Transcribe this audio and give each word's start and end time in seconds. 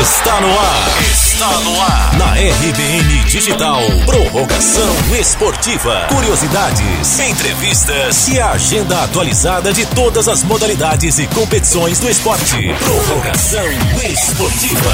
Está 0.00 0.40
no 0.40 0.46
ar. 0.46 1.02
Está 1.10 1.58
no 1.58 1.80
ar. 1.80 2.18
Na 2.18 2.32
RBN 2.34 3.24
Digital. 3.24 3.80
Prorrogação 4.06 4.94
esportiva. 5.18 6.06
Curiosidades, 6.08 7.18
entrevistas 7.18 8.28
e 8.28 8.38
a 8.38 8.52
agenda 8.52 9.02
atualizada 9.02 9.72
de 9.72 9.84
todas 9.86 10.28
as 10.28 10.44
modalidades 10.44 11.18
e 11.18 11.26
competições 11.26 11.98
do 11.98 12.08
esporte. 12.08 12.72
Prorrogação 12.78 13.64
esportiva. 14.08 14.92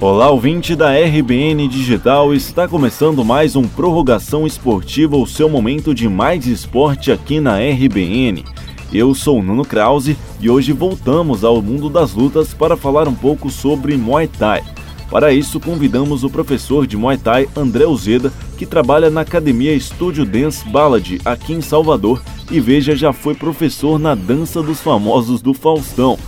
Olá, 0.00 0.30
ouvinte 0.30 0.76
da 0.76 0.92
RBN 0.92 1.66
Digital, 1.66 2.32
está 2.32 2.68
começando 2.68 3.24
mais 3.24 3.56
um 3.56 3.66
Prorrogação 3.66 4.46
Esportiva, 4.46 5.16
o 5.16 5.26
seu 5.26 5.48
momento 5.48 5.92
de 5.92 6.08
mais 6.08 6.46
esporte 6.46 7.10
aqui 7.10 7.40
na 7.40 7.58
RBN. 7.58 8.44
Eu 8.92 9.14
sou 9.14 9.42
Nuno 9.42 9.64
Krause 9.64 10.16
e 10.40 10.48
hoje 10.48 10.72
voltamos 10.72 11.44
ao 11.44 11.60
mundo 11.60 11.90
das 11.90 12.14
lutas 12.14 12.54
para 12.54 12.76
falar 12.76 13.06
um 13.06 13.14
pouco 13.14 13.50
sobre 13.50 13.96
Muay 13.96 14.26
Thai. 14.26 14.62
Para 15.10 15.32
isso, 15.32 15.60
convidamos 15.60 16.22
o 16.22 16.30
professor 16.30 16.86
de 16.86 16.96
Muay 16.96 17.18
Thai 17.18 17.48
André 17.56 17.84
Uzeda, 17.86 18.32
que 18.56 18.64
trabalha 18.64 19.10
na 19.10 19.22
Academia 19.22 19.78
Studio 19.78 20.24
Dance 20.24 20.66
Ballad 20.68 21.20
aqui 21.24 21.52
em 21.52 21.60
Salvador 21.60 22.22
e 22.50 22.60
veja 22.60 22.94
já 22.94 23.12
foi 23.12 23.34
professor 23.34 23.98
na 23.98 24.14
Dança 24.14 24.62
dos 24.62 24.80
Famosos 24.80 25.42
do 25.42 25.52
Faustão. 25.52 26.18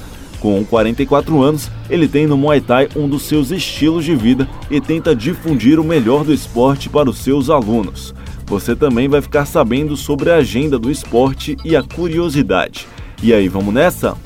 Com 0.41 0.65
44 0.65 1.41
anos, 1.41 1.71
ele 1.89 2.09
tem 2.09 2.27
no 2.27 2.37
Muay 2.37 2.61
Thai 2.61 2.89
um 2.97 3.09
dos 3.09 3.23
seus 3.23 3.53
estilos 3.53 4.05
de 4.05 4.17
vida 4.17 4.49
e 4.69 4.81
tenta 4.81 5.15
difundir 5.15 5.79
o 5.79 5.85
melhor 5.85 6.25
do 6.25 6.35
esporte 6.35 6.89
para 6.89 7.09
os 7.09 7.19
seus 7.19 7.49
alunos. 7.49 8.13
Você 8.47 8.75
também 8.75 9.09
vai 9.09 9.23
ficar 9.23 9.47
sabendo 9.47 9.97
sobre 9.97 10.31
a 10.31 10.37
agenda 10.37 10.79
do 10.79 10.91
esporte 10.91 11.57
e 11.65 11.77
a 11.77 11.83
curiosidade. 11.83 12.89
E 13.25 13.33
aí, 13.33 13.47
vamos 13.47 13.73
nessa? 13.73 14.17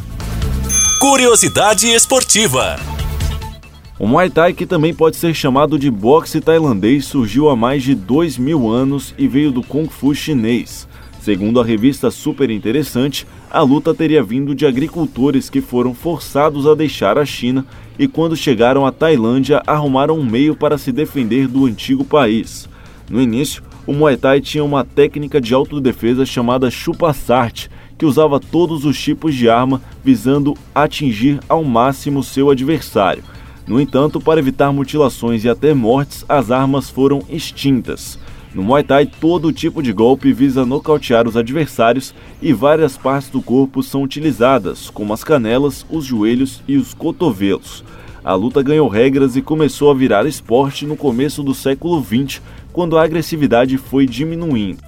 Curiosidade 0.98 1.86
esportiva. 1.86 2.76
O 3.98 4.06
Muay 4.06 4.30
Thai, 4.30 4.54
que 4.54 4.64
também 4.64 4.94
pode 4.94 5.16
ser 5.16 5.34
chamado 5.34 5.78
de 5.78 5.90
boxe 5.90 6.40
tailandês, 6.40 7.04
surgiu 7.04 7.50
há 7.50 7.54
mais 7.54 7.82
de 7.82 7.94
dois 7.94 8.38
mil 8.38 8.70
anos 8.70 9.14
e 9.18 9.28
veio 9.28 9.52
do 9.52 9.62
Kung 9.62 9.86
Fu 9.86 10.14
chinês. 10.14 10.88
Segundo 11.20 11.60
a 11.60 11.64
revista 11.64 12.10
Super 12.10 12.48
Interessante, 12.48 13.26
a 13.50 13.60
luta 13.60 13.92
teria 13.92 14.22
vindo 14.22 14.54
de 14.54 14.64
agricultores 14.64 15.50
que 15.50 15.60
foram 15.60 15.92
forçados 15.92 16.66
a 16.66 16.74
deixar 16.74 17.18
a 17.18 17.26
China 17.26 17.66
e, 17.98 18.08
quando 18.08 18.34
chegaram 18.34 18.86
à 18.86 18.92
Tailândia, 18.92 19.62
arrumaram 19.66 20.18
um 20.18 20.24
meio 20.24 20.56
para 20.56 20.78
se 20.78 20.90
defender 20.90 21.46
do 21.48 21.66
antigo 21.66 22.02
país. 22.02 22.66
No 23.10 23.20
início, 23.20 23.62
o 23.86 23.92
Muay 23.92 24.16
Thai 24.16 24.40
tinha 24.40 24.64
uma 24.64 24.84
técnica 24.84 25.38
de 25.38 25.52
autodefesa 25.52 26.24
chamada 26.24 26.70
chupa-sarte, 26.70 27.70
que 27.98 28.06
usava 28.06 28.38
todos 28.38 28.84
os 28.84 29.00
tipos 29.00 29.34
de 29.34 29.48
arma 29.48 29.80
visando 30.04 30.54
atingir 30.74 31.40
ao 31.48 31.64
máximo 31.64 32.22
seu 32.22 32.50
adversário. 32.50 33.22
No 33.66 33.80
entanto, 33.80 34.20
para 34.20 34.38
evitar 34.38 34.72
mutilações 34.72 35.44
e 35.44 35.48
até 35.48 35.74
mortes, 35.74 36.24
as 36.28 36.50
armas 36.50 36.88
foram 36.88 37.22
extintas. 37.28 38.18
No 38.54 38.62
Muay 38.62 38.84
Thai, 38.84 39.06
todo 39.06 39.52
tipo 39.52 39.82
de 39.82 39.92
golpe 39.92 40.32
visa 40.32 40.64
nocautear 40.64 41.28
os 41.28 41.36
adversários 41.36 42.14
e 42.40 42.52
várias 42.52 42.96
partes 42.96 43.28
do 43.28 43.42
corpo 43.42 43.82
são 43.82 44.02
utilizadas, 44.02 44.88
como 44.88 45.12
as 45.12 45.22
canelas, 45.22 45.84
os 45.90 46.04
joelhos 46.04 46.62
e 46.66 46.76
os 46.76 46.94
cotovelos. 46.94 47.84
A 48.24 48.34
luta 48.34 48.62
ganhou 48.62 48.88
regras 48.88 49.36
e 49.36 49.42
começou 49.42 49.90
a 49.90 49.94
virar 49.94 50.26
esporte 50.26 50.86
no 50.86 50.96
começo 50.96 51.42
do 51.42 51.54
século 51.54 52.02
XX, 52.02 52.40
quando 52.72 52.96
a 52.96 53.04
agressividade 53.04 53.76
foi 53.76 54.06
diminuindo. 54.06 54.82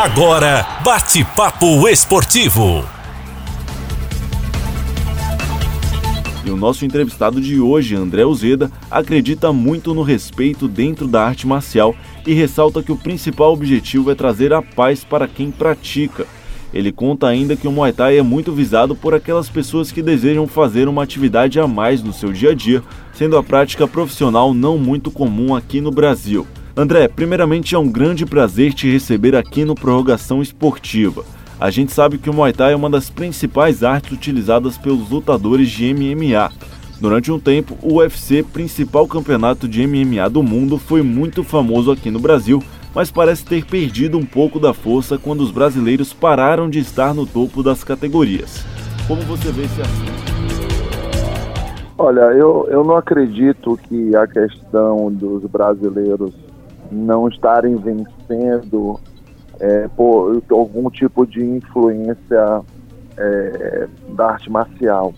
Agora, 0.00 0.64
bate-papo 0.84 1.88
esportivo. 1.88 2.84
E 6.44 6.50
o 6.52 6.56
nosso 6.56 6.84
entrevistado 6.84 7.40
de 7.40 7.58
hoje, 7.58 7.96
André 7.96 8.24
Uzeda, 8.24 8.70
acredita 8.88 9.52
muito 9.52 9.92
no 9.92 10.02
respeito 10.02 10.68
dentro 10.68 11.08
da 11.08 11.24
arte 11.24 11.48
marcial 11.48 11.96
e 12.24 12.32
ressalta 12.32 12.80
que 12.80 12.92
o 12.92 12.96
principal 12.96 13.52
objetivo 13.52 14.12
é 14.12 14.14
trazer 14.14 14.52
a 14.52 14.62
paz 14.62 15.02
para 15.02 15.26
quem 15.26 15.50
pratica. 15.50 16.28
Ele 16.72 16.92
conta 16.92 17.26
ainda 17.26 17.56
que 17.56 17.66
o 17.66 17.72
Muay 17.72 17.92
Thai 17.92 18.18
é 18.18 18.22
muito 18.22 18.52
visado 18.52 18.94
por 18.94 19.16
aquelas 19.16 19.48
pessoas 19.48 19.90
que 19.90 20.00
desejam 20.00 20.46
fazer 20.46 20.86
uma 20.86 21.02
atividade 21.02 21.58
a 21.58 21.66
mais 21.66 22.04
no 22.04 22.12
seu 22.12 22.32
dia 22.32 22.52
a 22.52 22.54
dia, 22.54 22.84
sendo 23.14 23.36
a 23.36 23.42
prática 23.42 23.88
profissional 23.88 24.54
não 24.54 24.78
muito 24.78 25.10
comum 25.10 25.56
aqui 25.56 25.80
no 25.80 25.90
Brasil. 25.90 26.46
André, 26.78 27.08
primeiramente 27.08 27.74
é 27.74 27.78
um 27.78 27.90
grande 27.90 28.24
prazer 28.24 28.72
te 28.72 28.88
receber 28.88 29.34
aqui 29.34 29.64
no 29.64 29.74
Prorrogação 29.74 30.40
Esportiva. 30.40 31.24
A 31.58 31.70
gente 31.70 31.92
sabe 31.92 32.18
que 32.18 32.30
o 32.30 32.32
Muay 32.32 32.52
Thai 32.52 32.72
é 32.72 32.76
uma 32.76 32.88
das 32.88 33.10
principais 33.10 33.82
artes 33.82 34.12
utilizadas 34.12 34.78
pelos 34.78 35.10
lutadores 35.10 35.68
de 35.68 35.92
MMA. 35.92 36.52
Durante 37.00 37.32
um 37.32 37.40
tempo, 37.40 37.76
o 37.82 37.96
UFC, 37.96 38.44
principal 38.44 39.08
campeonato 39.08 39.66
de 39.66 39.84
MMA 39.84 40.30
do 40.30 40.40
mundo, 40.40 40.78
foi 40.78 41.02
muito 41.02 41.42
famoso 41.42 41.90
aqui 41.90 42.12
no 42.12 42.20
Brasil 42.20 42.62
mas 42.94 43.10
parece 43.10 43.44
ter 43.44 43.64
perdido 43.64 44.18
um 44.18 44.24
pouco 44.24 44.58
da 44.58 44.72
força 44.72 45.18
quando 45.18 45.40
os 45.40 45.50
brasileiros 45.50 46.12
pararam 46.12 46.68
de 46.68 46.78
estar 46.78 47.14
no 47.14 47.26
topo 47.26 47.62
das 47.62 47.84
categorias. 47.84 48.64
Como 49.06 49.20
você 49.22 49.52
vê 49.52 49.62
esse 49.62 49.80
assunto? 49.80 50.28
Olha, 51.96 52.32
eu, 52.32 52.66
eu 52.70 52.84
não 52.84 52.96
acredito 52.96 53.78
que 53.88 54.14
a 54.14 54.26
questão 54.26 55.12
dos 55.12 55.44
brasileiros 55.44 56.32
não 56.90 57.28
estarem 57.28 57.76
vencendo 57.76 58.98
é, 59.60 59.88
por 59.88 60.42
algum 60.50 60.90
tipo 60.90 61.26
de 61.26 61.44
influência 61.44 62.62
é, 63.16 63.88
da 64.10 64.30
arte 64.32 64.50
marcial. 64.50 65.12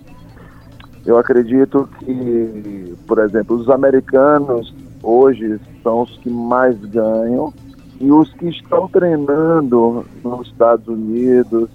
Eu 1.05 1.19
acredito 1.19 1.89
que, 1.99 2.95
por 3.07 3.19
exemplo, 3.19 3.57
os 3.57 3.69
americanos 3.69 4.75
hoje 5.03 5.59
são 5.83 6.03
os 6.03 6.17
que 6.19 6.31
mais 6.31 6.77
ganham 6.87 7.53
e 7.99 8.11
os 8.11 8.33
que 8.35 8.49
estão 8.49 8.89
treinando 8.89 10.05
nos 10.23 10.49
Estados 10.49 10.87
Unidos 10.89 11.69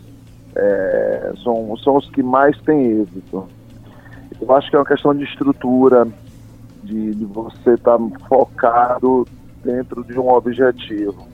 é, 0.56 1.34
são, 1.44 1.76
são 1.78 1.98
os 1.98 2.10
que 2.10 2.24
mais 2.24 2.58
têm 2.62 3.02
êxito. 3.02 3.46
Eu 4.40 4.56
acho 4.56 4.70
que 4.70 4.76
é 4.76 4.80
uma 4.80 4.86
questão 4.86 5.14
de 5.14 5.24
estrutura, 5.24 6.08
de, 6.84 7.16
de 7.16 7.26
você 7.26 7.74
estar 7.74 7.98
tá 7.98 8.04
focado 8.28 9.28
dentro 9.66 10.04
de 10.04 10.18
um 10.18 10.30
objetivo. 10.30 11.28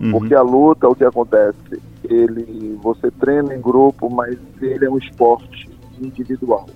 Uhum. 0.00 0.12
Porque 0.12 0.34
a 0.34 0.42
luta, 0.42 0.88
o 0.88 0.94
que 0.94 1.04
acontece? 1.04 1.80
Ele, 2.04 2.78
você 2.82 3.10
treina 3.10 3.54
em 3.54 3.60
grupo, 3.60 4.10
mas 4.10 4.36
ele 4.60 4.84
é 4.84 4.90
um 4.90 4.98
esporte 4.98 5.70
individual. 6.00 6.66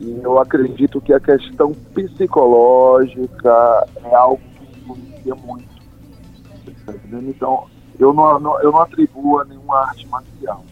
E 0.00 0.20
eu 0.22 0.38
acredito 0.38 1.00
que 1.00 1.12
a 1.12 1.20
questão 1.20 1.72
psicológica 1.94 3.86
é 4.04 4.14
algo 4.14 4.40
que 4.58 4.80
influencia 4.80 5.34
muito. 5.34 5.76
Então, 7.28 7.66
eu 7.98 8.12
não, 8.12 8.38
não, 8.38 8.60
eu 8.60 8.72
não 8.72 8.80
atribuo 8.80 9.40
a 9.40 9.44
nenhuma 9.44 9.78
arte 9.88 10.06
marcial. 10.08 10.64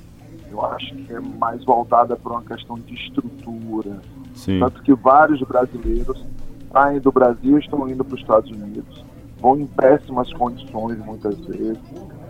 Eu 0.50 0.64
acho 0.66 0.94
que 0.94 1.12
é 1.12 1.20
mais 1.20 1.64
voltada 1.64 2.16
para 2.16 2.32
uma 2.32 2.42
questão 2.42 2.78
de 2.78 2.94
estrutura. 2.94 4.00
Sim. 4.34 4.60
Tanto 4.60 4.82
que 4.82 4.94
vários 4.94 5.40
brasileiros 5.42 6.24
saem 6.72 7.00
do 7.00 7.10
Brasil 7.10 7.56
e 7.56 7.60
estão 7.60 7.88
indo 7.88 8.04
para 8.04 8.14
os 8.14 8.20
Estados 8.20 8.50
Unidos. 8.50 9.04
Vão 9.44 9.58
em 9.58 9.66
péssimas 9.66 10.32
condições, 10.32 10.96
muitas 11.04 11.38
vezes, 11.40 11.78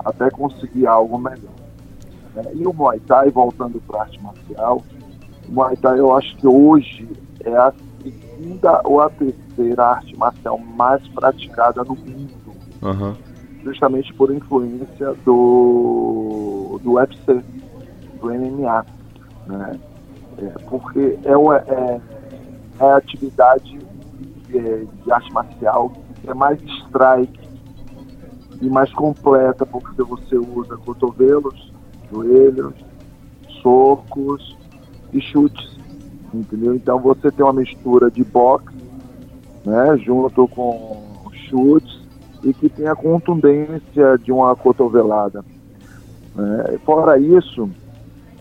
até 0.04 0.28
conseguir 0.30 0.84
algo 0.88 1.16
melhor. 1.16 1.54
E 2.52 2.66
o 2.66 2.72
Muay 2.72 2.98
Thai, 2.98 3.30
voltando 3.30 3.80
para 3.86 4.00
a 4.00 4.02
arte 4.02 4.20
marcial, 4.20 4.82
Muay 5.48 5.76
Thai 5.76 6.00
eu 6.00 6.12
acho 6.16 6.36
que 6.38 6.48
hoje 6.48 7.08
é 7.44 7.54
a 7.54 7.72
segunda 8.02 8.80
ou 8.84 9.00
a 9.00 9.08
terceira 9.10 9.84
arte 9.84 10.16
marcial 10.16 10.58
mais 10.58 11.06
praticada 11.06 11.84
no 11.84 11.94
mundo. 11.94 12.52
Uhum. 12.82 13.14
Justamente 13.62 14.12
por 14.14 14.34
influência 14.34 15.14
do, 15.24 16.80
do 16.82 16.94
UFC, 16.94 17.44
do 18.20 18.26
MMA. 18.26 18.84
Né? 19.46 19.80
É, 20.38 20.46
porque 20.68 21.16
é, 21.22 21.36
uma, 21.36 21.58
é, 21.58 22.00
é 22.80 22.84
a 22.84 22.96
atividade 22.96 23.78
é, 24.52 24.84
de 25.04 25.12
arte 25.12 25.32
marcial 25.32 25.92
é 26.26 26.34
mais 26.34 26.60
strike 26.62 27.40
e 28.60 28.68
mais 28.68 28.92
completa, 28.92 29.66
porque 29.66 30.02
você 30.02 30.36
usa 30.36 30.76
cotovelos, 30.76 31.72
joelhos, 32.10 32.74
socos, 33.62 34.54
e 35.14 35.20
chutes, 35.20 35.78
entendeu? 36.34 36.74
Então 36.74 36.98
você 36.98 37.30
tem 37.30 37.44
uma 37.44 37.52
mistura 37.52 38.10
de 38.10 38.24
boxe, 38.24 38.74
né, 39.64 39.96
junto 39.98 40.46
com 40.48 41.30
chutes 41.48 42.02
e 42.42 42.52
que 42.52 42.68
tem 42.68 42.88
a 42.88 42.96
contundência 42.96 44.18
de 44.18 44.32
uma 44.32 44.54
cotovelada. 44.56 45.42
Né? 46.34 46.78
Fora 46.84 47.18
isso, 47.18 47.70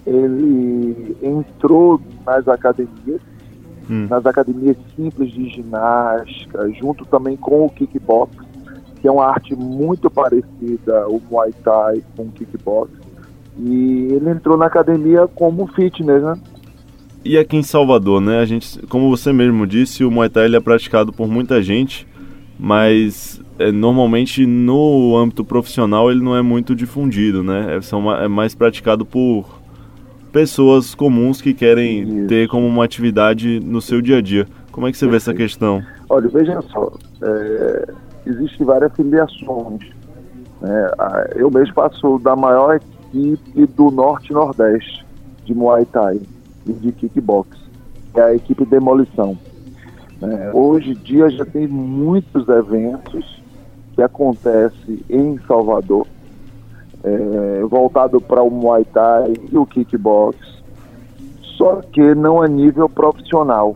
ele 0.06 1.16
entrou 1.22 2.02
nas 2.26 2.48
academias, 2.48 3.22
hum. 3.90 4.08
nas 4.10 4.26
academias 4.26 4.78
simples 4.96 5.32
de 5.32 5.50
ginástica, 5.50 6.70
junto 6.80 7.06
também 7.06 7.38
com 7.38 7.66
o 7.66 7.70
kickbox, 7.70 8.36
que 9.02 9.08
é 9.08 9.12
uma 9.12 9.26
arte 9.26 9.56
muito 9.56 10.10
parecida 10.10 11.08
o 11.08 11.22
Muay 11.30 11.52
Thai 11.64 12.04
com 12.16 12.24
o 12.24 12.32
kickbox. 12.32 12.92
E 13.58 14.08
ele 14.12 14.30
entrou 14.30 14.58
na 14.58 14.66
academia 14.66 15.28
como 15.28 15.68
fitness, 15.68 16.24
né? 16.24 16.40
E 17.26 17.38
aqui 17.38 17.56
em 17.56 17.64
Salvador, 17.64 18.20
né? 18.20 18.40
A 18.40 18.46
gente, 18.46 18.80
como 18.88 19.10
você 19.10 19.32
mesmo 19.32 19.66
disse, 19.66 20.04
o 20.04 20.12
Muay 20.12 20.30
Thai 20.30 20.46
ele 20.46 20.58
é 20.58 20.60
praticado 20.60 21.14
por 21.14 21.28
muita 21.28 21.62
gente, 21.62 22.08
mas 22.60 23.42
é, 23.60 23.72
normalmente 23.72 24.46
no 24.46 25.16
âmbito 25.16 25.46
profissional 25.46 26.12
ele 26.12 26.22
não 26.22 26.36
é 26.36 26.42
muito 26.42 26.76
difundido, 26.76 27.44
né? 27.44 27.78
É, 27.78 27.82
são, 27.82 28.12
é 28.12 28.28
mais 28.28 28.56
praticado 28.56 29.06
por 29.06 29.63
pessoas 30.34 30.96
comuns 30.96 31.40
que 31.40 31.54
querem 31.54 32.02
Isso. 32.02 32.28
ter 32.28 32.50
como 32.50 32.66
uma 32.66 32.84
atividade 32.84 33.60
no 33.60 33.80
seu 33.80 34.02
dia 34.02 34.18
a 34.18 34.22
dia. 34.22 34.48
Como 34.72 34.88
é 34.88 34.92
que 34.92 34.98
você 34.98 35.08
vê 35.08 35.16
essa 35.16 35.34
questão? 35.34 35.84
Olha, 36.10 36.28
veja 36.28 36.60
só, 36.64 36.92
é, 37.22 37.94
existem 38.26 38.66
várias 38.66 38.92
filiações. 38.96 39.80
Né? 40.60 40.92
Eu 41.36 41.52
mesmo 41.52 41.76
passo 41.76 42.18
da 42.18 42.36
maior 42.36 42.76
equipe 42.76 43.68
do 43.68 43.92
Norte 43.92 44.32
e 44.32 44.34
Nordeste 44.34 45.06
de 45.46 45.54
Muay 45.54 45.86
Thai 45.86 46.20
e 46.66 46.74
de 46.74 46.92
kickbox, 46.92 47.56
que 48.12 48.20
é 48.20 48.24
a 48.24 48.36
equipe 48.36 48.66
Demolição. 48.66 49.38
É, 50.20 50.52
hoje 50.54 50.92
em 50.92 50.94
dia 50.96 51.30
já 51.30 51.46
tem 51.46 51.68
muitos 51.68 52.48
eventos 52.48 53.44
que 53.94 54.02
acontecem 54.02 55.00
em 55.10 55.38
Salvador, 55.48 56.08
é, 57.04 57.64
voltado 57.64 58.20
para 58.22 58.42
o 58.42 58.50
Muay 58.50 58.86
Thai 58.86 59.34
e 59.52 59.58
o 59.58 59.66
kickbox, 59.66 60.38
só 61.58 61.82
que 61.92 62.16
não 62.16 62.42
a 62.42 62.48
nível 62.48 62.90
profissional. 62.90 63.76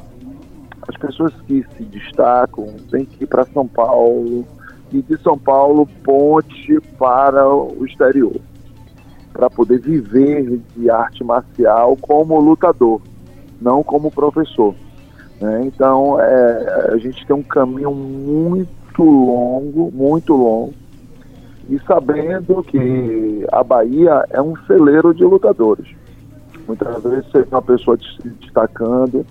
As 0.88 0.96
pessoas 0.98 1.34
que 1.46 1.66
se 1.76 1.84
destacam 1.84 2.68
têm 2.90 3.06
que 3.06 3.24
ir 3.24 3.28
para 3.28 3.46
São 3.46 3.68
Paulo 3.68 4.46
e 4.92 5.02
de 5.02 5.18
São 5.22 5.38
Paulo 5.38 5.88
ponte 6.04 6.80
para 6.98 7.48
o 7.48 7.86
exterior 7.86 8.36
para 9.38 9.52
poder 9.52 9.80
viver 9.80 10.60
de 10.76 10.90
arte 10.90 11.24
marcial 11.24 11.96
como 12.02 12.40
lutador, 12.40 13.00
não 13.62 13.84
como 13.84 14.10
professor. 14.10 14.74
Né? 15.40 15.62
Então, 15.66 16.20
é, 16.20 16.90
a 16.92 16.98
gente 16.98 17.24
tem 17.28 17.36
um 17.36 17.44
caminho 17.44 17.94
muito 17.94 19.04
longo, 19.04 19.92
muito 19.94 20.34
longo, 20.34 20.74
e 21.70 21.80
sabendo 21.80 22.64
que 22.64 23.46
a 23.52 23.64
Bahia 23.64 24.26
é 24.30 24.42
um 24.42 24.56
celeiro 24.66 25.14
de 25.14 25.24
lutadores. 25.24 25.88
Muitas 26.68 27.04
vezes 27.04 27.26
você 27.32 27.42
vê 27.44 27.48
uma 27.52 27.62
pessoa 27.62 27.98
se 27.98 28.30
destacando 28.30 29.26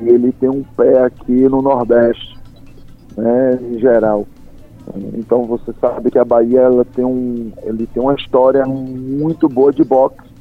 e 0.00 0.08
ele 0.08 0.32
tem 0.32 0.48
um 0.48 0.62
pé 0.76 1.04
aqui 1.04 1.48
no 1.48 1.62
Nordeste, 1.62 2.38
né, 3.16 3.58
em 3.62 3.78
geral. 3.78 4.26
Então 5.14 5.44
você 5.44 5.72
sabe 5.80 6.10
que 6.10 6.18
a 6.18 6.24
Bahia 6.24 6.60
ela 6.60 6.84
tem, 6.84 7.04
um, 7.04 7.52
ele 7.62 7.86
tem 7.86 8.02
uma 8.02 8.14
história 8.14 8.66
muito 8.66 9.48
boa 9.48 9.72
de 9.72 9.82
boxe 9.84 10.34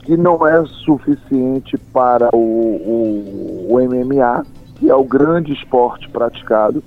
que 0.00 0.16
não 0.16 0.46
é 0.46 0.62
suficiente 0.66 1.78
para 1.78 2.28
o, 2.34 2.38
o, 2.38 3.66
o 3.70 3.80
MMA, 3.80 4.44
que 4.76 4.90
é 4.90 4.94
o 4.94 5.04
grande 5.04 5.54
esporte 5.54 6.10
praticado, 6.10 6.84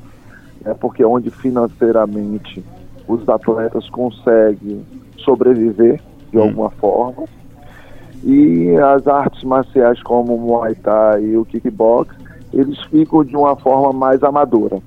né, 0.62 0.76
porque 0.80 1.02
é 1.02 1.08
onde 1.08 1.32
financeiramente 1.32 2.64
os 3.08 3.28
atletas 3.28 3.90
conseguem 3.90 4.86
sobreviver 5.18 6.02
de 6.32 6.38
hum. 6.38 6.44
alguma 6.44 6.70
forma. 6.72 7.24
E 8.24 8.76
as 8.78 9.08
artes 9.08 9.44
marciais 9.44 10.02
como 10.02 10.36
o 10.36 10.40
Muay 10.40 10.76
Thai 10.76 11.24
e 11.24 11.38
o 11.38 11.46
kickbox, 11.46 12.16
eles 12.54 12.82
ficam 12.86 13.24
de 13.24 13.36
uma 13.36 13.56
forma 13.56 13.94
mais 13.94 14.24
amadora 14.24 14.82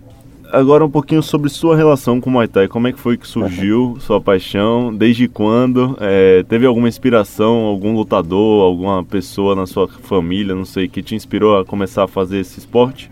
agora 0.52 0.84
um 0.84 0.90
pouquinho 0.90 1.22
sobre 1.22 1.48
sua 1.48 1.76
relação 1.76 2.20
com 2.20 2.28
o 2.28 2.32
Muay 2.32 2.48
Thai. 2.48 2.68
Como 2.68 2.86
é 2.88 2.92
que 2.92 2.98
foi 2.98 3.16
que 3.16 3.26
surgiu 3.26 3.96
sua 4.00 4.20
paixão? 4.20 4.94
Desde 4.94 5.28
quando? 5.28 5.96
É, 6.00 6.42
teve 6.44 6.66
alguma 6.66 6.88
inspiração, 6.88 7.64
algum 7.64 7.94
lutador, 7.94 8.64
alguma 8.64 9.04
pessoa 9.04 9.54
na 9.54 9.66
sua 9.66 9.88
família, 9.88 10.54
não 10.54 10.64
sei, 10.64 10.88
que 10.88 11.02
te 11.02 11.14
inspirou 11.14 11.58
a 11.58 11.64
começar 11.64 12.04
a 12.04 12.08
fazer 12.08 12.38
esse 12.38 12.58
esporte? 12.58 13.10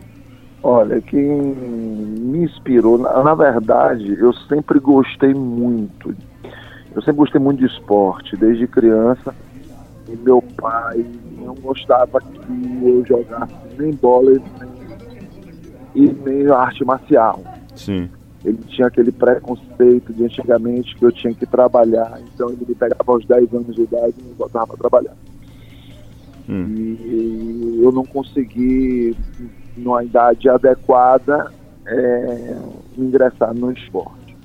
Olha, 0.62 1.00
quem 1.00 1.22
me 1.22 2.44
inspirou, 2.44 2.99
na, 2.99 3.22
na 3.22 3.34
verdade, 3.34 4.16
eu 4.19 4.32
sempre 4.32 4.81
gostei 4.81 5.32
muito. 5.32 6.14
Eu 6.94 7.02
sempre 7.02 7.19
gostei 7.19 7.40
muito 7.40 7.60
de 7.60 7.66
esporte, 7.66 8.37
desde 8.37 8.66
criança. 8.66 9.34
E 10.08 10.16
meu 10.16 10.43
pai 10.56 11.05
não 11.44 11.55
gostava 11.55 12.20
que 12.20 12.81
eu 12.82 13.05
jogasse 13.06 13.52
nem 13.78 13.93
bola 13.93 14.32
nem 14.32 14.78
e 15.94 16.12
meio 16.12 16.55
arte 16.55 16.84
marcial. 16.84 17.43
Sim. 17.75 18.08
Ele 18.44 18.58
tinha 18.69 18.87
aquele 18.87 19.10
preconceito 19.10 20.12
de 20.12 20.25
antigamente 20.25 20.96
que 20.96 21.05
eu 21.05 21.12
tinha 21.12 21.34
que 21.34 21.44
trabalhar, 21.44 22.20
então 22.34 22.49
ele 22.50 22.64
me 22.69 22.75
pegava 22.75 23.12
aos 23.12 23.25
10 23.26 23.52
anos 23.52 23.75
de 23.75 23.82
idade 23.82 24.14
e 24.19 24.22
me 24.22 24.34
botava 24.34 24.66
para 24.69 24.76
trabalhar. 24.76 25.16
Hum. 26.49 26.66
E 26.69 27.81
eu 27.82 27.90
não 27.90 28.05
consegui, 28.05 29.16
numa 29.78 30.04
idade 30.04 30.48
adequada, 30.48 31.52
é, 31.86 32.56
ingressar 32.96 33.54
no 33.54 33.72
esporte. 33.72 34.36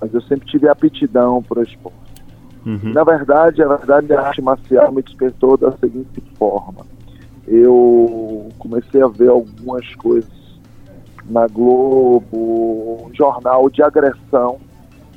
Mas 0.00 0.12
eu 0.14 0.20
sempre 0.22 0.46
tive 0.46 0.68
aptidão 0.68 1.42
para 1.42 1.60
o 1.60 1.62
esporte. 1.62 1.96
Uhum. 2.64 2.92
Na 2.92 3.04
verdade, 3.04 3.62
a 3.62 3.68
verdade, 3.68 4.12
a 4.12 4.20
arte 4.20 4.42
marcial 4.42 4.92
me 4.92 5.02
despertou 5.02 5.56
da 5.56 5.72
seguinte 5.72 6.20
forma. 6.36 6.84
Eu 7.46 8.48
comecei 8.58 9.00
a 9.00 9.06
ver 9.06 9.28
algumas 9.28 9.94
coisas 9.94 10.36
na 11.28 11.46
Globo, 11.46 13.06
um 13.06 13.14
jornal 13.14 13.70
de 13.70 13.82
agressão. 13.82 14.58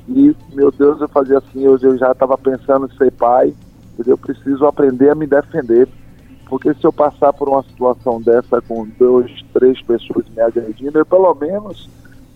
E, 0.08 0.34
meu 0.52 0.70
Deus, 0.70 1.00
eu 1.00 1.08
fazia 1.08 1.38
assim, 1.38 1.64
eu, 1.64 1.76
eu 1.78 1.98
já 1.98 2.12
estava 2.12 2.36
pensando 2.38 2.86
em 2.86 2.96
ser 2.96 3.10
pai, 3.12 3.52
eu 4.06 4.16
preciso 4.16 4.64
aprender 4.66 5.10
a 5.10 5.14
me 5.14 5.26
defender, 5.26 5.88
porque 6.50 6.74
se 6.74 6.84
eu 6.84 6.92
passar 6.92 7.32
por 7.32 7.48
uma 7.48 7.62
situação 7.62 8.20
dessa 8.20 8.60
com 8.60 8.84
dois, 8.98 9.30
três 9.54 9.80
pessoas 9.82 10.28
me 10.30 10.40
agredindo, 10.42 10.98
eu 10.98 11.06
pelo 11.06 11.32
menos 11.36 11.88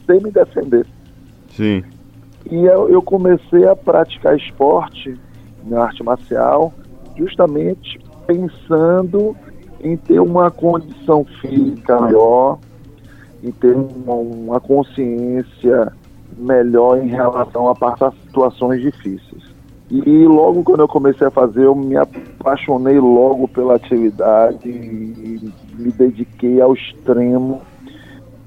sei 0.07 0.21
me 0.21 0.31
defender. 0.31 0.87
Sim. 1.51 1.83
E 2.49 2.65
eu, 2.65 2.89
eu 2.89 3.03
comecei 3.03 3.67
a 3.67 3.75
praticar 3.75 4.37
esporte 4.37 5.19
na 5.65 5.83
arte 5.83 6.05
marcial, 6.05 6.73
justamente 7.17 7.99
pensando 8.25 9.37
em 9.81 9.97
ter 9.97 10.21
uma 10.21 10.49
condição 10.49 11.25
física 11.41 12.01
melhor, 12.01 12.59
e 13.43 13.51
ter 13.51 13.75
uma, 13.75 14.15
uma 14.15 14.61
consciência 14.61 15.93
melhor 16.39 16.99
em 16.99 17.09
relação 17.09 17.69
a 17.69 17.75
passar 17.75 18.13
situações 18.27 18.81
difíceis. 18.81 19.54
E 19.91 20.27
logo 20.27 20.63
quando 20.65 20.81
eu 20.81 20.89
comecei 20.89 21.27
a 21.27 21.31
fazer, 21.31 21.65
eu 21.65 21.75
me 21.75 21.97
apaixonei 21.97 22.99
logo 22.99 23.47
pela 23.49 23.77
atividade 23.77 24.69
e 24.69 25.53
me 25.77 25.93
dediquei 25.93 26.61
ao 26.61 26.75
extremo. 26.75 27.61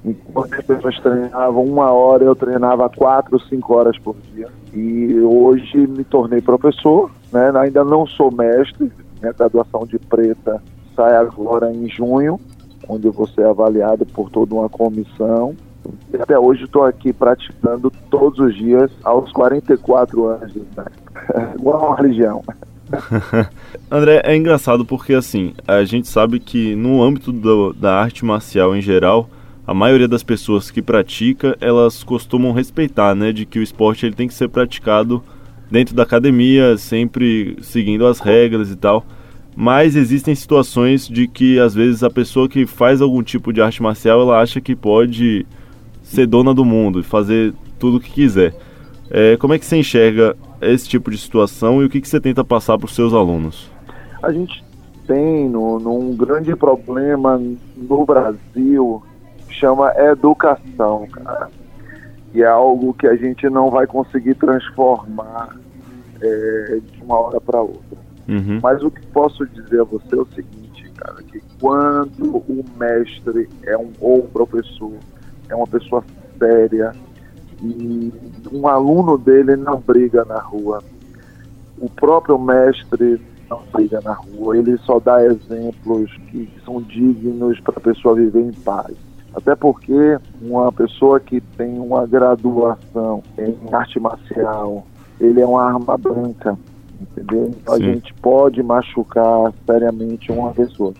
Enquanto 0.04 0.54
as 0.54 0.64
pessoas 0.64 0.98
treinavam 1.00 1.64
uma 1.64 1.90
hora, 1.92 2.24
eu 2.24 2.34
treinava 2.34 2.88
quatro, 2.88 3.38
cinco 3.48 3.74
horas 3.74 3.96
por 3.98 4.16
dia. 4.34 4.48
E 4.72 5.18
hoje 5.20 5.86
me 5.86 6.04
tornei 6.04 6.40
professor, 6.40 7.10
né? 7.32 7.52
ainda 7.54 7.84
não 7.84 8.06
sou 8.06 8.30
mestre, 8.30 8.92
minha 9.20 9.32
graduação 9.32 9.86
de 9.86 9.98
preta 9.98 10.62
sai 10.98 11.14
agora 11.16 11.72
em 11.72 11.88
junho, 11.88 12.40
onde 12.88 13.06
eu 13.06 13.12
vou 13.12 13.28
ser 13.28 13.44
avaliado 13.44 14.04
por 14.06 14.30
toda 14.30 14.54
uma 14.54 14.68
comissão. 14.68 15.54
E 16.12 16.16
até 16.16 16.38
hoje 16.38 16.64
estou 16.64 16.84
aqui 16.84 17.12
praticando 17.12 17.90
todos 18.10 18.40
os 18.40 18.56
dias 18.56 18.90
aos 19.04 19.30
44 19.32 20.26
anos 20.26 20.52
de 20.52 20.58
idade. 20.58 20.92
Igual 21.58 21.86
uma 21.86 21.96
religião. 21.96 22.42
André, 23.90 24.22
é 24.24 24.36
engraçado 24.36 24.84
porque 24.84 25.12
assim, 25.14 25.52
a 25.66 25.84
gente 25.84 26.08
sabe 26.08 26.40
que 26.40 26.74
no 26.74 27.02
âmbito 27.02 27.32
do, 27.32 27.72
da 27.72 27.94
arte 27.94 28.24
marcial 28.24 28.74
em 28.74 28.80
geral, 28.80 29.28
a 29.66 29.74
maioria 29.74 30.08
das 30.08 30.22
pessoas 30.22 30.70
que 30.70 30.80
pratica, 30.80 31.56
elas 31.60 32.02
costumam 32.02 32.52
respeitar, 32.52 33.14
né, 33.14 33.32
de 33.32 33.44
que 33.44 33.58
o 33.58 33.62
esporte 33.62 34.06
ele 34.06 34.14
tem 34.14 34.26
que 34.26 34.32
ser 34.32 34.48
praticado 34.48 35.22
dentro 35.70 35.94
da 35.94 36.02
academia, 36.02 36.78
sempre 36.78 37.58
seguindo 37.60 38.06
as 38.06 38.20
regras 38.20 38.70
e 38.70 38.76
tal 38.76 39.04
mas 39.60 39.96
existem 39.96 40.36
situações 40.36 41.08
de 41.08 41.26
que 41.26 41.58
às 41.58 41.74
vezes 41.74 42.04
a 42.04 42.08
pessoa 42.08 42.48
que 42.48 42.64
faz 42.64 43.02
algum 43.02 43.24
tipo 43.24 43.52
de 43.52 43.60
arte 43.60 43.82
marcial 43.82 44.20
ela 44.20 44.40
acha 44.40 44.60
que 44.60 44.76
pode 44.76 45.44
ser 46.00 46.28
dona 46.28 46.54
do 46.54 46.64
mundo 46.64 47.00
e 47.00 47.02
fazer 47.02 47.52
tudo 47.76 47.96
o 47.96 48.00
que 48.00 48.08
quiser. 48.08 48.54
É, 49.10 49.36
como 49.36 49.52
é 49.52 49.58
que 49.58 49.66
você 49.66 49.76
enxerga 49.76 50.36
esse 50.60 50.88
tipo 50.88 51.10
de 51.10 51.18
situação 51.18 51.82
e 51.82 51.86
o 51.86 51.88
que, 51.88 52.00
que 52.00 52.08
você 52.08 52.20
tenta 52.20 52.44
passar 52.44 52.78
para 52.78 52.86
os 52.86 52.94
seus 52.94 53.12
alunos? 53.12 53.70
A 54.22 54.32
gente 54.32 54.64
tem 55.06 55.48
no, 55.48 55.78
num 55.78 56.14
grande 56.16 56.54
problema 56.54 57.40
no 57.76 58.04
Brasil 58.04 59.02
chama 59.50 59.92
educação, 59.96 61.06
cara. 61.08 61.50
E 62.34 62.42
é 62.42 62.46
algo 62.46 62.92
que 62.94 63.06
a 63.06 63.16
gente 63.16 63.48
não 63.48 63.70
vai 63.70 63.86
conseguir 63.86 64.34
transformar 64.34 65.56
é, 66.20 66.78
de 66.92 67.02
uma 67.02 67.18
hora 67.18 67.40
para 67.40 67.60
outra. 67.60 67.98
Uhum. 68.28 68.60
Mas 68.62 68.82
o 68.82 68.90
que 68.90 69.04
posso 69.06 69.46
dizer 69.46 69.80
a 69.80 69.84
você 69.84 70.14
é 70.14 70.18
o 70.18 70.26
seguinte, 70.34 70.90
cara, 70.96 71.22
que 71.22 71.42
quando 71.58 72.36
o 72.36 72.64
mestre 72.78 73.48
é 73.64 73.76
um 73.76 73.90
ou 74.00 74.18
o 74.20 74.28
professor 74.28 74.92
é 75.48 75.54
uma 75.54 75.66
pessoa 75.66 76.04
séria 76.38 76.92
e 77.62 78.12
um 78.52 78.66
aluno 78.68 79.18
dele 79.18 79.56
não 79.56 79.78
briga 79.80 80.24
na 80.24 80.38
rua, 80.38 80.82
o 81.78 81.88
próprio 81.88 82.38
mestre 82.38 83.20
não 83.48 83.62
briga 83.72 84.00
na 84.02 84.12
rua, 84.12 84.56
ele 84.56 84.76
só 84.78 85.00
dá 85.00 85.24
exemplos 85.24 86.10
que 86.30 86.48
são 86.64 86.82
dignos 86.82 87.58
para 87.60 87.78
a 87.78 87.80
pessoa 87.80 88.14
viver 88.14 88.42
em 88.42 88.52
paz. 88.52 88.94
Até 89.34 89.54
porque 89.54 90.18
uma 90.40 90.72
pessoa 90.72 91.20
que 91.20 91.40
tem 91.40 91.78
uma 91.78 92.06
graduação 92.06 93.22
em 93.38 93.56
arte 93.72 94.00
marcial, 94.00 94.86
ele 95.20 95.40
é 95.40 95.46
uma 95.46 95.64
arma 95.64 95.96
branca, 95.96 96.58
entendeu? 97.00 97.50
Então 97.50 97.74
a 97.74 97.78
gente 97.78 98.12
pode 98.14 98.62
machucar 98.62 99.52
seriamente 99.66 100.32
uma 100.32 100.52
pessoa. 100.52 100.92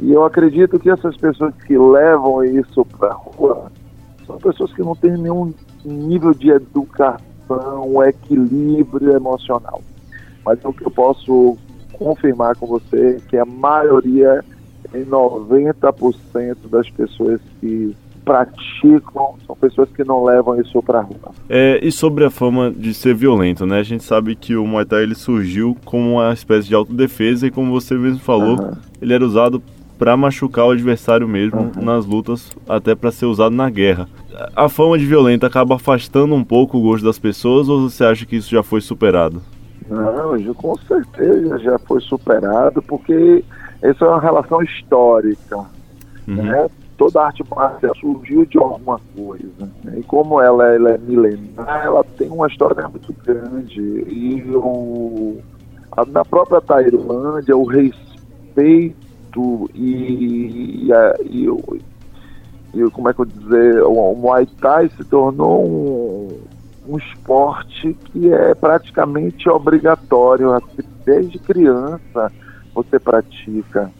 E 0.00 0.12
eu 0.12 0.24
acredito 0.24 0.78
que 0.78 0.90
essas 0.90 1.16
pessoas 1.16 1.54
que 1.66 1.76
levam 1.76 2.44
isso 2.44 2.84
para 2.84 3.08
a 3.08 3.14
rua 3.14 3.70
são 4.28 4.36
pessoas 4.38 4.72
que 4.74 4.82
não 4.82 4.94
têm 4.94 5.12
nenhum 5.12 5.52
nível 5.84 6.34
de 6.34 6.50
educação, 6.50 8.04
equilíbrio 8.06 9.16
emocional. 9.16 9.82
Mas 10.44 10.62
o 10.64 10.72
que 10.72 10.84
eu 10.84 10.90
posso 10.90 11.56
confirmar 11.94 12.54
com 12.56 12.66
você 12.66 13.16
é 13.16 13.28
que 13.28 13.36
a 13.38 13.46
maioria, 13.46 14.44
em 14.94 15.04
90% 15.04 16.56
das 16.70 16.88
pessoas 16.90 17.40
que 17.58 17.96
praticam 18.22 19.36
são 19.46 19.56
pessoas 19.56 19.88
que 19.90 20.04
não 20.04 20.22
levam 20.22 20.60
isso 20.60 20.82
para 20.82 21.00
rua. 21.00 21.32
É, 21.48 21.80
e 21.82 21.90
sobre 21.90 22.26
a 22.26 22.30
fama 22.30 22.70
de 22.70 22.92
ser 22.92 23.14
violento, 23.14 23.64
né? 23.64 23.78
A 23.78 23.82
gente 23.82 24.04
sabe 24.04 24.36
que 24.36 24.54
o 24.54 24.66
Muay 24.66 24.84
Thai 24.84 25.04
ele 25.04 25.14
surgiu 25.14 25.74
como 25.86 26.12
uma 26.12 26.34
espécie 26.34 26.68
de 26.68 26.74
autodefesa 26.74 27.46
e 27.46 27.50
como 27.50 27.72
você 27.72 27.94
mesmo 27.94 28.20
falou, 28.20 28.60
uhum. 28.60 28.72
ele 29.00 29.14
era 29.14 29.24
usado 29.24 29.62
para 29.98 30.16
machucar 30.16 30.66
o 30.66 30.70
adversário 30.70 31.26
mesmo 31.26 31.72
uhum. 31.76 31.82
nas 31.82 32.06
lutas, 32.06 32.56
até 32.68 32.94
para 32.94 33.10
ser 33.10 33.26
usado 33.26 33.54
na 33.54 33.68
guerra. 33.68 34.08
A 34.54 34.68
fama 34.68 34.96
de 34.96 35.04
violento 35.04 35.44
acaba 35.44 35.74
afastando 35.74 36.34
um 36.34 36.44
pouco 36.44 36.78
o 36.78 36.82
gosto 36.82 37.04
das 37.04 37.18
pessoas 37.18 37.68
ou 37.68 37.90
você 37.90 38.04
acha 38.04 38.24
que 38.24 38.36
isso 38.36 38.50
já 38.50 38.62
foi 38.62 38.80
superado? 38.80 39.42
Não, 39.90 40.54
com 40.54 40.76
certeza 40.76 41.58
já 41.58 41.78
foi 41.80 42.00
superado, 42.00 42.80
porque 42.82 43.44
essa 43.82 44.04
é 44.04 44.08
uma 44.08 44.20
relação 44.20 44.62
histórica. 44.62 45.56
Uhum. 46.28 46.36
Né? 46.36 46.68
Toda 46.96 47.22
arte 47.22 47.42
marcial 47.50 47.94
surgiu 47.96 48.44
de 48.44 48.58
alguma 48.58 49.00
coisa. 49.16 49.68
Né? 49.82 49.98
E 49.98 50.02
como 50.02 50.40
ela, 50.40 50.68
ela 50.74 50.90
é 50.90 50.98
milenar, 50.98 51.82
ela 51.84 52.04
tem 52.16 52.28
uma 52.28 52.46
história 52.46 52.86
muito 52.88 53.12
grande. 53.24 53.80
E 53.80 54.44
o, 54.54 55.38
a, 55.92 56.04
na 56.04 56.24
própria 56.24 56.60
Tailândia, 56.60 57.56
o 57.56 57.64
respeito 57.64 59.07
e, 59.74 60.88
e, 60.88 60.92
e, 61.24 61.48
e, 62.74 62.90
como 62.90 63.08
é 63.08 63.14
que 63.14 63.20
eu 63.20 63.24
dizer, 63.24 63.82
o, 63.82 64.12
o 64.12 64.16
Muay 64.16 64.46
Thai 64.60 64.90
se 64.96 65.04
tornou 65.04 65.64
um, 65.64 66.28
um 66.88 66.98
esporte 66.98 67.94
que 67.94 68.32
é 68.32 68.54
praticamente 68.54 69.48
obrigatório, 69.48 70.60
desde 71.04 71.38
criança 71.38 72.32
você 72.74 72.98
pratica. 72.98 73.90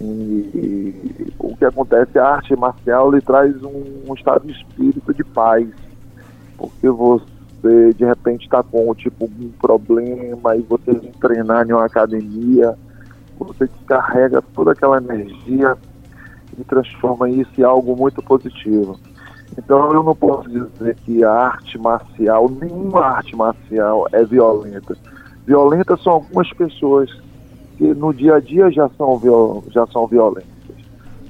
E, 0.00 0.04
e, 0.04 1.32
o 1.38 1.54
que 1.56 1.64
acontece, 1.64 2.18
a 2.18 2.26
arte 2.26 2.56
marcial 2.56 3.10
lhe 3.10 3.20
traz 3.20 3.62
um, 3.62 4.02
um 4.08 4.14
estado 4.14 4.46
de 4.46 4.52
espírito 4.52 5.12
de 5.12 5.22
paz, 5.22 5.68
porque 6.56 6.88
você 6.88 7.92
de 7.94 8.04
repente 8.04 8.44
está 8.44 8.62
com 8.62 8.94
tipo 8.94 9.26
um 9.26 9.50
problema 9.60 10.56
e 10.56 10.62
você 10.62 10.94
treinar 11.20 11.68
em 11.68 11.72
uma 11.72 11.84
academia, 11.84 12.74
você 13.44 13.66
descarrega 13.66 14.42
toda 14.54 14.72
aquela 14.72 14.98
energia 14.98 15.76
e 16.58 16.64
transforma 16.64 17.28
isso 17.28 17.50
em 17.58 17.62
algo 17.62 17.96
muito 17.96 18.22
positivo. 18.22 18.98
Então 19.56 19.92
eu 19.92 20.02
não 20.02 20.14
posso 20.14 20.48
dizer 20.48 20.96
que 21.04 21.24
a 21.24 21.32
arte 21.32 21.78
marcial, 21.78 22.50
nenhuma 22.50 23.04
arte 23.04 23.34
marcial 23.34 24.06
é 24.12 24.24
violenta. 24.24 24.96
Violenta 25.46 25.96
são 25.96 26.14
algumas 26.14 26.52
pessoas 26.52 27.10
que 27.76 27.94
no 27.94 28.12
dia 28.12 28.36
a 28.36 28.40
dia 28.40 28.70
já 28.70 28.88
são, 28.96 29.62
já 29.70 29.86
são 29.86 30.06
violentas. 30.06 30.50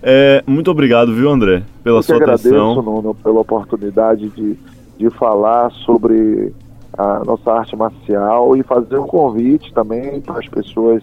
É, 0.03 0.43
muito 0.47 0.71
obrigado, 0.71 1.15
viu, 1.15 1.31
André, 1.31 1.63
pela 1.85 1.99
eu 1.99 2.03
sua 2.03 2.17
agradeço, 2.17 2.49
atenção. 2.49 2.83
Nuno, 2.83 3.15
pela 3.15 3.41
oportunidade 3.41 4.29
de, 4.31 4.59
de 4.99 5.11
falar 5.11 5.71
sobre 5.73 6.53
a 6.97 7.23
nossa 7.25 7.53
arte 7.53 7.77
marcial 7.77 8.57
e 8.57 8.63
fazer 8.63 8.99
um 8.99 9.07
convite 9.07 9.73
também 9.73 10.21
para 10.21 10.39
as 10.39 10.49
pessoas 10.49 11.03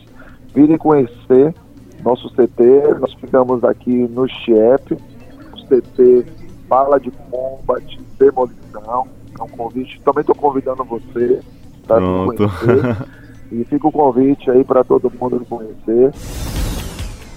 virem 0.57 0.77
conhecer 0.77 1.53
nosso 2.03 2.29
CT. 2.31 2.99
Nós 2.99 3.13
ficamos 3.13 3.63
aqui 3.63 3.91
no 3.91 4.27
CHIEP, 4.27 4.93
o 5.53 5.67
CT 5.67 6.25
Bala 6.67 6.99
de 6.99 7.11
Combate, 7.29 7.99
Demolição. 8.17 9.07
É 9.39 9.43
um 9.43 9.47
convite. 9.47 10.01
Também 10.03 10.21
estou 10.21 10.35
convidando 10.35 10.83
você 10.83 11.39
para 11.85 12.01
conhecer. 12.01 12.97
e 13.51 13.63
fica 13.65 13.87
o 13.87 13.91
convite 13.91 14.49
aí 14.49 14.63
para 14.63 14.83
todo 14.83 15.11
mundo 15.11 15.45
conhecer. 15.47 16.11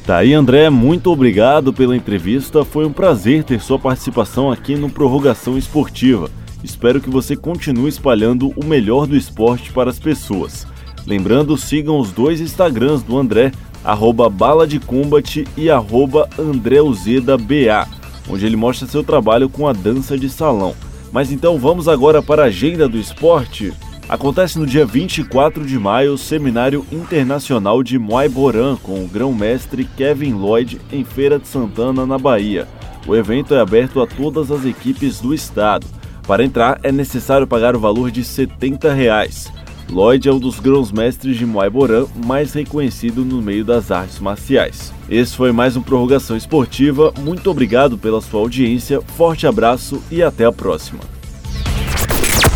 Tá 0.06 0.16
aí, 0.16 0.32
André, 0.32 0.70
muito 0.70 1.10
obrigado 1.10 1.74
pela 1.74 1.94
entrevista. 1.94 2.64
Foi 2.64 2.86
um 2.86 2.92
prazer 2.92 3.44
ter 3.44 3.60
sua 3.60 3.78
participação 3.78 4.50
aqui 4.50 4.76
no 4.76 4.88
Prorrogação 4.88 5.58
Esportiva. 5.58 6.30
Espero 6.64 7.00
que 7.00 7.10
você 7.10 7.36
continue 7.36 7.90
espalhando 7.90 8.50
o 8.56 8.64
melhor 8.64 9.06
do 9.06 9.16
esporte 9.16 9.72
para 9.72 9.90
as 9.90 9.98
pessoas. 9.98 10.66
Lembrando, 11.10 11.56
sigam 11.56 11.98
os 11.98 12.12
dois 12.12 12.40
Instagrams 12.40 13.02
do 13.02 13.18
André, 13.18 13.50
arroba 13.82 14.30
Bala 14.30 14.64
de 14.64 14.78
Combat 14.78 15.44
e 15.56 15.68
arroba 15.68 16.28
AndréUZedaBA, 16.38 17.88
onde 18.28 18.46
ele 18.46 18.54
mostra 18.54 18.86
seu 18.86 19.02
trabalho 19.02 19.48
com 19.48 19.66
a 19.66 19.72
dança 19.72 20.16
de 20.16 20.30
salão. 20.30 20.72
Mas 21.10 21.32
então 21.32 21.58
vamos 21.58 21.88
agora 21.88 22.22
para 22.22 22.44
a 22.44 22.46
agenda 22.46 22.88
do 22.88 22.96
esporte. 22.96 23.72
Acontece 24.08 24.56
no 24.56 24.64
dia 24.64 24.86
24 24.86 25.66
de 25.66 25.76
maio 25.80 26.12
o 26.12 26.18
Seminário 26.18 26.86
Internacional 26.92 27.82
de 27.82 27.98
Muay 27.98 28.28
Boran 28.28 28.76
com 28.76 29.02
o 29.02 29.08
grão-mestre 29.08 29.86
Kevin 29.96 30.34
Lloyd 30.34 30.80
em 30.92 31.02
Feira 31.02 31.40
de 31.40 31.48
Santana, 31.48 32.06
na 32.06 32.18
Bahia. 32.18 32.68
O 33.04 33.16
evento 33.16 33.52
é 33.52 33.58
aberto 33.58 34.00
a 34.00 34.06
todas 34.06 34.52
as 34.52 34.64
equipes 34.64 35.18
do 35.18 35.34
estado. 35.34 35.88
Para 36.24 36.44
entrar 36.44 36.78
é 36.84 36.92
necessário 36.92 37.48
pagar 37.48 37.74
o 37.74 37.80
valor 37.80 38.12
de 38.12 38.22
70 38.22 38.92
reais. 38.92 39.50
Lloyd 39.90 40.28
é 40.28 40.32
um 40.32 40.38
dos 40.38 40.60
grãos-mestres 40.60 41.36
de 41.36 41.44
Muay 41.44 41.68
Boran 41.68 42.06
mais 42.24 42.52
reconhecido 42.52 43.24
no 43.24 43.42
meio 43.42 43.64
das 43.64 43.90
artes 43.90 44.20
marciais. 44.20 44.92
Esse 45.08 45.36
foi 45.36 45.50
mais 45.50 45.76
um 45.76 45.82
Prorrogação 45.82 46.36
Esportiva. 46.36 47.12
Muito 47.18 47.50
obrigado 47.50 47.98
pela 47.98 48.20
sua 48.20 48.40
audiência, 48.40 49.00
forte 49.16 49.46
abraço 49.46 50.02
e 50.10 50.22
até 50.22 50.44
a 50.44 50.52
próxima. 50.52 51.00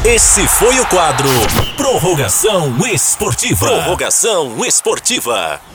Esse 0.05 0.47
foi 0.47 0.79
o 0.79 0.87
quadro 0.87 1.29
Prorrogação 1.77 2.87
Esportiva. 2.87 3.67
Prorrogação 3.67 4.65
Esportiva. 4.65 5.74